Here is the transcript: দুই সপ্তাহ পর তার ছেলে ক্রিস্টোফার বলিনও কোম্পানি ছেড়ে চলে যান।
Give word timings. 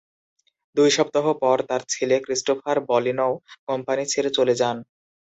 দুই 0.77 0.89
সপ্তাহ 0.97 1.25
পর 1.41 1.57
তার 1.69 1.81
ছেলে 1.89 2.15
ক্রিস্টোফার 2.25 2.77
বলিনও 2.89 3.31
কোম্পানি 3.67 4.03
ছেড়ে 4.11 4.29
চলে 4.37 4.53
যান। 4.61 4.77